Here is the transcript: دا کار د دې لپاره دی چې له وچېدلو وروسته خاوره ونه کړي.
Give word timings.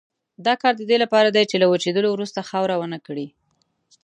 دا 0.45 0.53
کار 0.61 0.73
د 0.77 0.83
دې 0.89 0.97
لپاره 1.03 1.29
دی 1.35 1.43
چې 1.49 1.55
له 1.61 1.67
وچېدلو 1.69 2.07
وروسته 2.11 2.47
خاوره 2.49 2.75
ونه 2.77 2.99
کړي. 3.07 3.27